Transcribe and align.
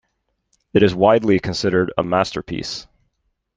It 0.73 0.81
is 0.81 0.95
widely 0.95 1.39
considered 1.39 1.93
a 1.95 2.03
masterpiece. 2.03 2.87